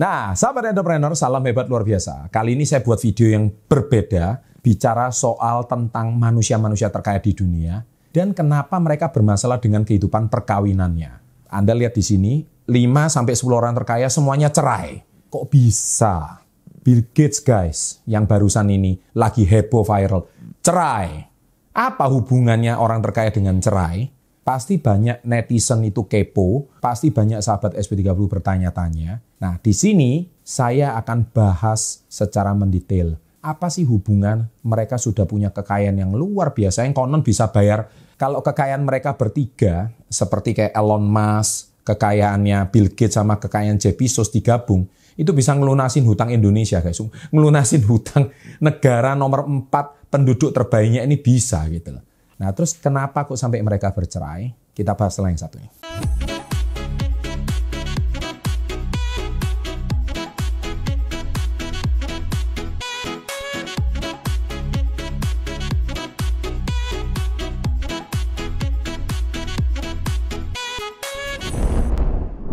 [0.00, 2.32] Nah, sahabat entrepreneur, salam hebat luar biasa.
[2.32, 8.32] Kali ini saya buat video yang berbeda, bicara soal tentang manusia-manusia terkaya di dunia dan
[8.32, 11.20] kenapa mereka bermasalah dengan kehidupan perkawinannya.
[11.52, 15.04] Anda lihat di sini, 5 sampai 10 orang terkaya semuanya cerai.
[15.28, 16.48] Kok bisa?
[16.80, 20.32] Bill Gates guys, yang barusan ini lagi heboh viral,
[20.64, 21.28] cerai.
[21.76, 24.08] Apa hubungannya orang terkaya dengan cerai?
[24.40, 29.20] Pasti banyak netizen itu kepo, pasti banyak sahabat SP30 bertanya-tanya.
[29.38, 33.20] Nah, di sini saya akan bahas secara mendetail.
[33.40, 37.88] Apa sih hubungan mereka sudah punya kekayaan yang luar biasa yang konon bisa bayar
[38.20, 44.28] kalau kekayaan mereka bertiga seperti kayak Elon Musk, kekayaannya Bill Gates sama kekayaan Jeff Bezos
[44.28, 44.84] digabung,
[45.16, 47.00] itu bisa ngelunasin hutang Indonesia guys.
[47.32, 48.28] Ngelunasin hutang
[48.60, 52.04] negara nomor 4 penduduk terbaiknya ini bisa gitu loh.
[52.40, 54.48] Nah, terus kenapa kok sampai mereka bercerai?
[54.72, 55.68] Kita bahas setelah yang satu ini.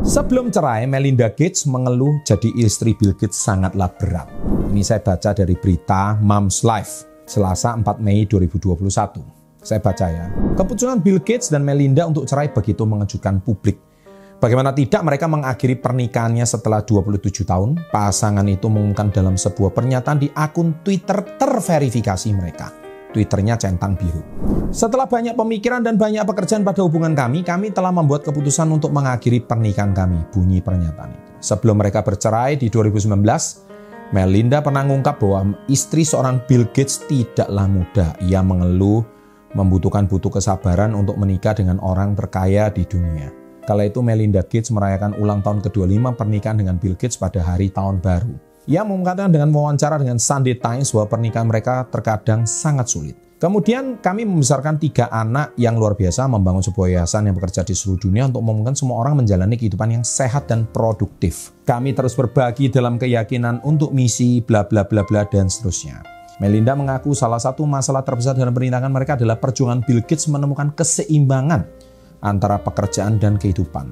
[0.04, 4.28] Sebelum cerai, Melinda Gates mengeluh jadi istri Bill Gates sangatlah berat.
[4.67, 9.36] Ini saya baca dari berita Mom's Life, Selasa 4 Mei 2021.
[9.61, 10.30] Saya baca ya.
[10.55, 13.81] Keputusan Bill Gates dan Melinda untuk cerai begitu mengejutkan publik.
[14.38, 17.89] Bagaimana tidak mereka mengakhiri pernikahannya setelah 27 tahun.
[17.89, 22.69] Pasangan itu mengumumkan dalam sebuah pernyataan di akun Twitter terverifikasi mereka.
[23.17, 24.22] Twitternya centang biru.
[24.69, 29.42] Setelah banyak pemikiran dan banyak pekerjaan pada hubungan kami, kami telah membuat keputusan untuk mengakhiri
[29.42, 30.21] pernikahan kami.
[30.30, 31.31] Bunyi pernyataan itu.
[31.42, 33.17] Sebelum mereka bercerai di 2019,
[34.14, 38.14] Melinda pernah mengungkap bahwa istri seorang Bill Gates tidaklah mudah.
[38.21, 39.17] Ia mengeluh
[39.58, 43.33] membutuhkan butuh kesabaran untuk menikah dengan orang terkaya di dunia.
[43.66, 47.99] Kala itu Melinda Gates merayakan ulang tahun ke-25 pernikahan dengan Bill Gates pada hari tahun
[47.99, 48.32] baru.
[48.70, 53.15] Ia mengatakan dengan wawancara dengan Sunday Times bahwa pernikahan mereka terkadang sangat sulit.
[53.37, 58.09] Kemudian kami membesarkan tiga anak yang luar biasa membangun sebuah yayasan yang bekerja di seluruh
[58.09, 61.53] dunia untuk memungkinkan semua orang menjalani kehidupan yang sehat dan produktif.
[61.70, 66.17] Kami terus berbagi dalam keyakinan untuk misi bla bla bla bla dan seterusnya.
[66.37, 71.65] Melinda mengaku salah satu masalah terbesar dalam pernikahan mereka adalah perjuangan Bill Gates menemukan keseimbangan
[72.21, 73.89] antara pekerjaan dan kehidupan.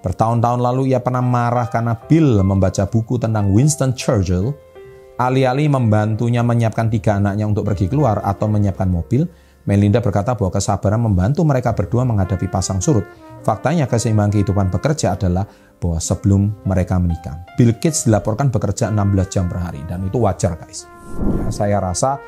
[0.00, 4.56] Bertahun-tahun lalu ia pernah marah karena Bill membaca buku tentang Winston Churchill,
[5.20, 9.28] alih-alih membantunya menyiapkan tiga anaknya untuk pergi keluar atau menyiapkan mobil,
[9.62, 13.06] Melinda berkata bahwa kesabaran membantu mereka berdua menghadapi pasang surut.
[13.46, 15.46] Faktanya keseimbangan kehidupan bekerja adalah
[15.78, 17.46] bahwa sebelum mereka menikah.
[17.54, 20.90] Bill Gates dilaporkan bekerja 16 jam per hari dan itu wajar guys.
[21.20, 22.18] Ya, saya rasa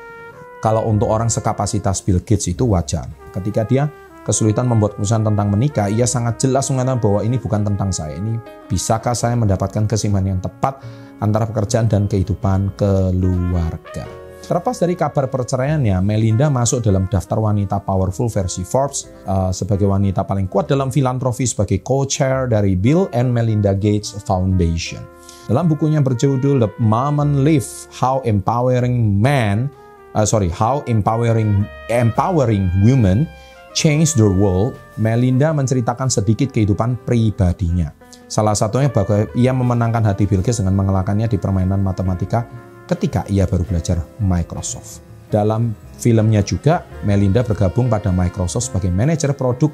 [0.63, 3.05] kalau untuk orang sekapasitas Bill Gates itu wajar.
[3.29, 3.85] Ketika dia
[4.25, 8.17] kesulitan membuat keputusan tentang menikah, ia sangat jelas mengatakan bahwa ini bukan tentang saya.
[8.17, 10.81] Ini bisakah saya mendapatkan keseimbangan yang tepat
[11.21, 14.24] antara pekerjaan dan kehidupan keluarga.
[14.45, 20.21] Terlepas dari kabar perceraiannya, Melinda masuk dalam daftar wanita powerful versi Forbes uh, sebagai wanita
[20.21, 25.01] paling kuat dalam filantropi sebagai co-chair dari Bill and Melinda Gates Foundation.
[25.49, 29.65] Dalam bukunya berjudul The Moment Live: How Empowering Man,
[30.13, 33.25] uh, sorry, How Empowering Empowering Women
[33.73, 37.91] Change the World, Melinda menceritakan sedikit kehidupan pribadinya.
[38.29, 42.45] Salah satunya bahwa ia memenangkan hati Bill Gates dengan mengalahkannya di permainan matematika
[42.85, 45.01] ketika ia baru belajar Microsoft.
[45.29, 49.73] Dalam filmnya juga, Melinda bergabung pada Microsoft sebagai manajer produk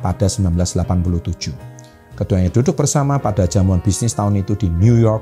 [0.00, 1.52] pada 1987.
[2.16, 5.20] Keduanya duduk bersama pada jamuan bisnis tahun itu di New York,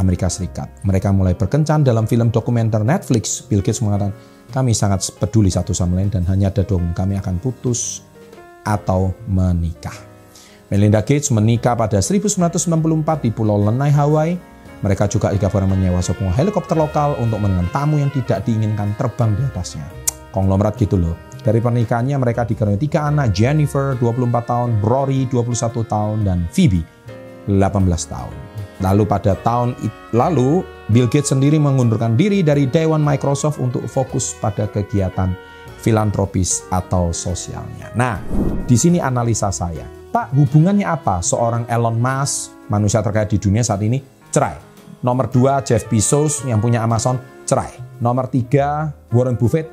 [0.00, 0.68] Amerika Serikat.
[0.84, 3.44] Mereka mulai berkencan dalam film dokumenter Netflix.
[3.44, 4.16] Bill Gates mengatakan,
[4.48, 8.00] kami sangat peduli satu sama lain dan hanya ada dua kami akan putus
[8.64, 9.94] atau menikah.
[10.72, 14.55] Melinda Gates menikah pada 1994 di Pulau Lenai, Hawaii.
[14.86, 19.42] Mereka juga pernah menyewa sebuah helikopter lokal untuk menenang tamu yang tidak diinginkan terbang di
[19.42, 19.82] atasnya.
[20.30, 21.18] Konglomerat gitu loh.
[21.42, 26.86] Dari pernikahannya mereka dikaruniai tiga anak, Jennifer 24 tahun, Rory 21 tahun, dan Phoebe
[27.50, 27.66] 18
[28.06, 28.34] tahun.
[28.82, 29.74] Lalu pada tahun
[30.14, 35.34] lalu, Bill Gates sendiri mengundurkan diri dari Dewan Microsoft untuk fokus pada kegiatan
[35.82, 37.90] filantropis atau sosialnya.
[37.94, 38.22] Nah,
[38.66, 39.86] di sini analisa saya.
[40.14, 44.02] Pak, hubungannya apa seorang Elon Musk, manusia terkaya di dunia saat ini,
[44.34, 44.65] cerai?
[45.06, 47.70] Nomor dua, Jeff Bezos yang punya Amazon, cerai.
[48.02, 49.70] Nomor tiga, Warren Buffett,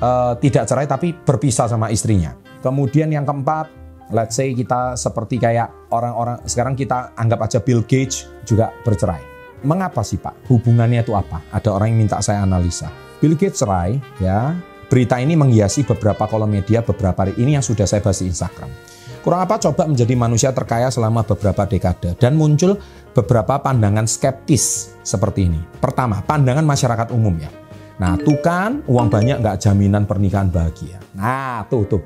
[0.00, 2.32] uh, tidak cerai tapi berpisah sama istrinya.
[2.64, 3.68] Kemudian yang keempat,
[4.08, 9.20] let's say kita seperti kayak orang-orang sekarang kita anggap aja Bill Gates juga bercerai.
[9.68, 10.48] Mengapa sih Pak?
[10.48, 11.44] Hubungannya itu apa?
[11.52, 12.88] Ada orang yang minta saya analisa.
[13.20, 14.56] Bill Gates cerai, ya.
[14.88, 18.72] Berita ini menghiasi beberapa kolom media beberapa hari ini yang sudah saya bahas di Instagram.
[19.20, 22.80] Kurang apa coba menjadi manusia terkaya selama beberapa dekade dan muncul
[23.12, 25.60] beberapa pandangan skeptis seperti ini.
[25.76, 27.52] Pertama, pandangan masyarakat umum ya.
[28.00, 30.96] Nah, tuh kan uang banyak nggak jaminan pernikahan bahagia.
[31.12, 32.00] Nah, tuh tuh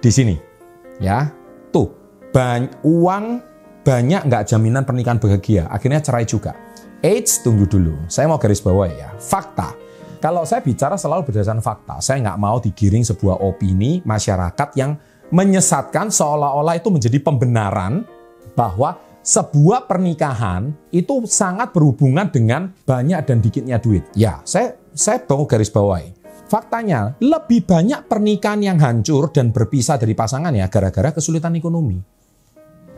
[0.00, 0.40] di sini
[1.04, 1.28] ya,
[1.68, 1.92] tuh
[2.32, 3.24] banyak uang
[3.84, 5.68] banyak nggak jaminan pernikahan bahagia.
[5.68, 6.56] Akhirnya cerai juga.
[7.04, 7.92] Eits, tunggu dulu.
[8.08, 9.12] Saya mau garis bawah ya.
[9.20, 9.76] Fakta.
[10.18, 12.00] Kalau saya bicara selalu berdasarkan fakta.
[12.02, 14.98] Saya nggak mau digiring sebuah opini masyarakat yang
[15.28, 18.04] menyesatkan seolah-olah itu menjadi pembenaran
[18.56, 24.08] bahwa sebuah pernikahan itu sangat berhubungan dengan banyak dan dikitnya duit.
[24.16, 26.16] Ya, saya saya mau garis bawahi.
[26.48, 32.00] Faktanya, lebih banyak pernikahan yang hancur dan berpisah dari pasangannya gara-gara kesulitan ekonomi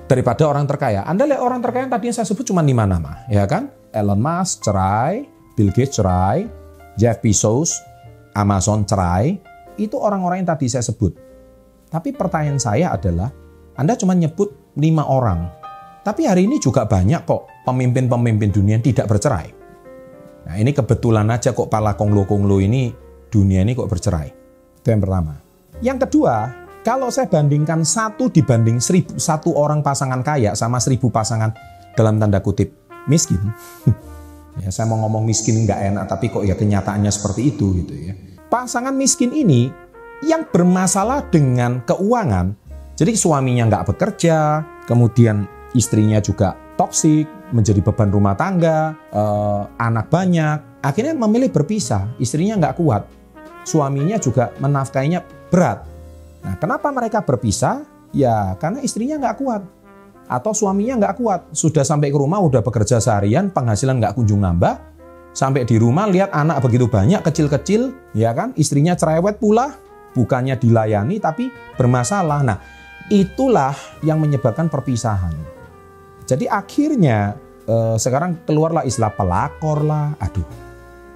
[0.06, 1.02] daripada orang terkaya.
[1.02, 3.70] Anda lihat orang terkaya yang tadinya saya sebut cuma lima nama, ya kan?
[3.90, 5.26] Elon Musk cerai,
[5.58, 6.46] Bill Gates cerai,
[6.94, 7.74] Jeff Bezos,
[8.38, 9.38] Amazon cerai,
[9.78, 11.29] itu orang-orang yang tadi saya sebut.
[11.90, 13.34] Tapi pertanyaan saya adalah,
[13.74, 15.50] Anda cuma nyebut lima orang,
[16.00, 19.48] tapi hari ini juga banyak kok pemimpin-pemimpin dunia yang tidak bercerai.
[20.48, 22.88] Nah ini kebetulan aja kok pala konglo-konglo ini
[23.28, 24.28] dunia ini kok bercerai.
[24.80, 25.36] Itu yang pertama.
[25.84, 26.34] Yang kedua,
[26.80, 31.52] kalau saya bandingkan satu dibanding seribu, satu orang pasangan kaya sama seribu pasangan
[31.92, 32.72] dalam tanda kutip
[33.04, 33.40] miskin.
[34.64, 38.12] ya, saya mau ngomong miskin nggak enak, tapi kok ya kenyataannya seperti itu gitu ya.
[38.48, 39.68] Pasangan miskin ini
[40.24, 42.56] yang bermasalah dengan keuangan,
[42.96, 50.84] jadi suaminya nggak bekerja, kemudian istrinya juga toksik, menjadi beban rumah tangga, eh, anak banyak,
[50.84, 53.08] akhirnya memilih berpisah, istrinya nggak kuat,
[53.64, 55.90] suaminya juga menafkainya berat,
[56.44, 57.84] Nah, kenapa mereka berpisah?
[58.10, 59.62] Ya, karena istrinya nggak kuat.
[60.30, 61.40] Atau suaminya nggak kuat.
[61.52, 64.78] Sudah sampai ke rumah, udah bekerja seharian, penghasilan nggak kunjung nambah.
[65.30, 68.50] Sampai di rumah lihat anak begitu banyak, kecil-kecil, ya kan?
[68.58, 69.78] Istrinya cerewet pula,
[70.14, 72.40] bukannya dilayani tapi bermasalah.
[72.42, 72.58] Nah,
[73.10, 73.74] itulah
[74.04, 75.34] yang menyebabkan perpisahan.
[76.24, 77.34] Jadi akhirnya
[77.66, 80.14] eh, sekarang keluarlah istilah pelakor lah.
[80.22, 80.46] Aduh,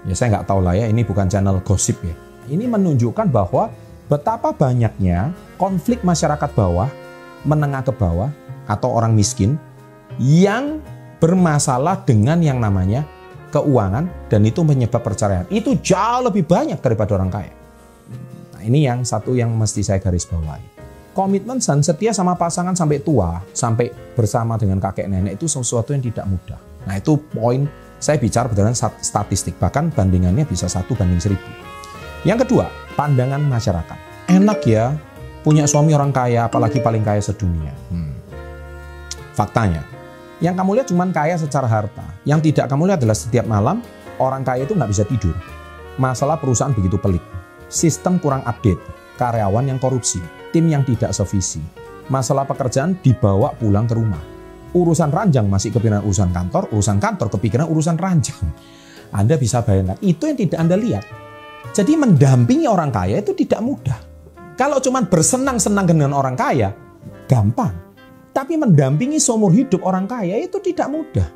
[0.06, 0.90] ya saya nggak tahu lah ya.
[0.90, 2.14] Ini bukan channel gosip ya.
[2.50, 3.72] Ini menunjukkan bahwa
[4.10, 6.90] betapa banyaknya konflik masyarakat bawah,
[7.48, 8.28] menengah ke bawah,
[8.68, 9.56] atau orang miskin
[10.20, 10.82] yang
[11.22, 13.08] bermasalah dengan yang namanya
[13.54, 15.46] keuangan dan itu menyebab perceraian.
[15.48, 17.53] Itu jauh lebih banyak daripada orang kaya.
[18.64, 20.72] Ini yang satu yang mesti saya garis bawahi.
[21.12, 26.00] Komitmen dan setia sama pasangan sampai tua, sampai bersama dengan kakek nenek itu sesuatu yang
[26.00, 26.58] tidak mudah.
[26.88, 27.68] Nah itu poin
[28.00, 31.46] saya bicara berdasarkan statistik, bahkan bandingannya bisa satu banding seribu.
[32.24, 32.66] Yang kedua,
[32.96, 33.98] pandangan masyarakat.
[34.32, 34.96] Enak ya
[35.44, 37.76] punya suami orang kaya, apalagi paling kaya sedunia.
[37.92, 38.16] Hmm.
[39.36, 39.84] Faktanya,
[40.40, 42.04] yang kamu lihat cuma kaya secara harta.
[42.24, 43.84] Yang tidak kamu lihat adalah setiap malam
[44.16, 45.36] orang kaya itu nggak bisa tidur.
[46.00, 47.33] Masalah perusahaan begitu pelik.
[47.74, 48.78] Sistem kurang update,
[49.18, 50.22] karyawan yang korupsi,
[50.54, 51.58] tim yang tidak sevisi.
[52.06, 54.22] Masalah pekerjaan dibawa pulang ke rumah.
[54.70, 58.38] Urusan ranjang masih kepikiran urusan kantor, urusan kantor kepikiran urusan ranjang.
[59.10, 61.04] Anda bisa bayangkan, itu yang tidak Anda lihat
[61.74, 63.98] jadi mendampingi orang kaya itu tidak mudah.
[64.54, 66.70] Kalau cuma bersenang-senang dengan orang kaya,
[67.26, 67.74] gampang.
[68.30, 71.26] Tapi mendampingi seumur hidup orang kaya itu tidak mudah.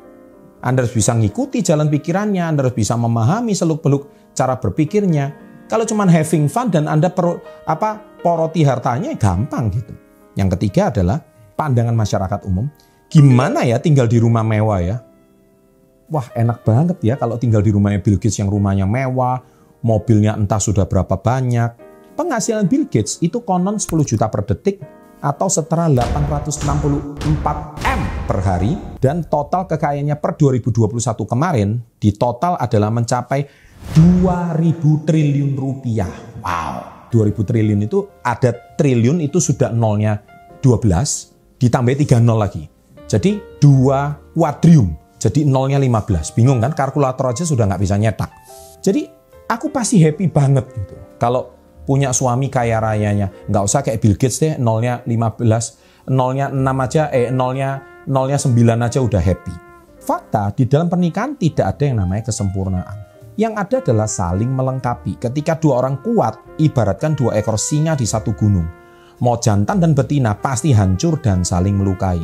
[0.63, 5.48] Anda harus bisa mengikuti jalan pikirannya, Anda harus bisa memahami seluk-beluk cara berpikirnya.
[5.69, 7.37] Kalau cuma having fun dan Anda perlu
[7.69, 9.93] apa poroti hartanya gampang gitu.
[10.33, 11.21] Yang ketiga adalah
[11.53, 12.65] pandangan masyarakat umum.
[13.05, 14.97] Gimana ya tinggal di rumah mewah ya?
[16.09, 19.45] Wah enak banget ya kalau tinggal di rumahnya Bill Gates yang rumahnya mewah,
[19.85, 21.77] mobilnya entah sudah berapa banyak.
[22.17, 24.81] Penghasilan Bill Gates itu konon 10 juta per detik
[25.21, 26.65] atau setara 864
[27.85, 30.97] M per hari dan total kekayaannya per 2021
[31.29, 36.11] kemarin di total adalah mencapai 2000 triliun rupiah.
[36.45, 40.21] Wow, 2000 triliun itu ada triliun itu sudah nolnya
[40.61, 42.69] 12 ditambah 3 nol lagi.
[43.09, 46.37] Jadi 2 kuadrium, jadi nolnya 15.
[46.37, 46.77] Bingung kan?
[46.77, 48.29] Kalkulator aja sudah nggak bisa nyetak.
[48.85, 49.09] Jadi
[49.49, 50.95] aku pasti happy banget gitu.
[51.17, 51.57] Kalau
[51.89, 57.09] punya suami kaya rayanya, nggak usah kayak Bill Gates deh, nolnya 15, nolnya 6 aja,
[57.09, 58.53] eh nolnya nolnya 9
[58.85, 59.55] aja udah happy.
[59.99, 63.08] Fakta di dalam pernikahan tidak ada yang namanya kesempurnaan.
[63.39, 65.15] Yang ada adalah saling melengkapi.
[65.15, 68.67] Ketika dua orang kuat, ibaratkan dua ekor singa di satu gunung.
[69.23, 72.19] Mau jantan dan betina pasti hancur dan saling melukai.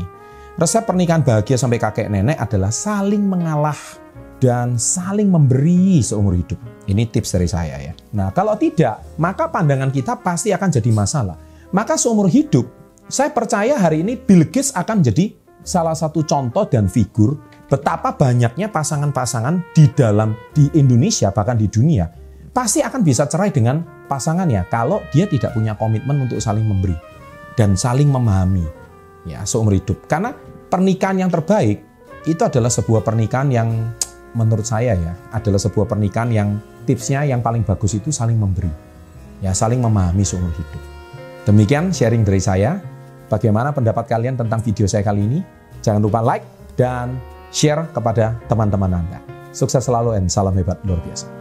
[0.59, 3.79] Resep pernikahan bahagia sampai kakek nenek adalah saling mengalah
[4.43, 6.59] dan saling memberi seumur hidup.
[6.83, 7.95] Ini tips dari saya ya.
[8.11, 11.39] Nah, kalau tidak, maka pandangan kita pasti akan jadi masalah.
[11.71, 12.67] Maka seumur hidup,
[13.07, 15.31] saya percaya hari ini Bill Gates akan jadi
[15.63, 22.05] salah satu contoh dan figur betapa banyaknya pasangan-pasangan di dalam di Indonesia bahkan di dunia
[22.55, 26.95] pasti akan bisa cerai dengan pasangannya kalau dia tidak punya komitmen untuk saling memberi.
[27.55, 28.67] dan saling memahami
[29.23, 30.11] ya seumur hidup.
[30.11, 30.35] Karena
[30.67, 31.79] pernikahan yang terbaik
[32.27, 33.95] itu adalah sebuah pernikahan yang
[34.35, 38.69] menurut saya ya adalah sebuah pernikahan yang tipsnya yang paling bagus itu saling memberi.
[39.39, 40.83] Ya, saling memahami seumur hidup.
[41.47, 42.79] Demikian sharing dari saya.
[43.25, 45.39] Bagaimana pendapat kalian tentang video saya kali ini?
[45.79, 46.45] Jangan lupa like
[46.77, 47.17] dan
[47.55, 49.23] share kepada teman-teman Anda.
[49.55, 51.31] Sukses selalu dan salam hebat luar biasa.